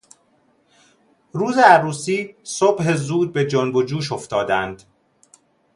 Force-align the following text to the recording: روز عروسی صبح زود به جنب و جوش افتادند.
روز 1.31 1.57
عروسی 1.57 2.35
صبح 2.43 2.93
زود 2.95 3.33
به 3.33 3.45
جنب 3.47 3.75
و 3.75 3.83
جوش 3.83 4.11
افتادند. 4.11 4.83